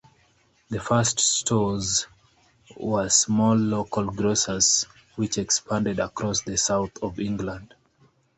[0.71, 2.07] The first stores
[2.75, 7.75] were small local grocers, which expanded across the south of England.